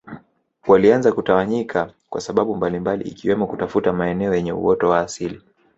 Walianza 0.67 1.11
kutawanyika 1.11 1.91
kwa 2.09 2.21
sababu 2.21 2.55
mbalimbali 2.55 3.03
ikiwemo 3.03 3.47
kutafuta 3.47 3.93
maeneo 3.93 4.35
yenye 4.35 4.51
uoto 4.51 4.89
wa 4.89 4.99
asili 4.99 5.41